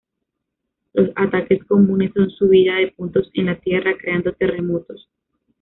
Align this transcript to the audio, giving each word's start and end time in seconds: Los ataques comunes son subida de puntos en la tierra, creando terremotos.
Los 0.93 1.11
ataques 1.15 1.63
comunes 1.65 2.11
son 2.15 2.31
subida 2.31 2.77
de 2.77 2.87
puntos 2.91 3.29
en 3.35 3.45
la 3.45 3.59
tierra, 3.59 3.93
creando 4.01 4.33
terremotos. 4.33 5.07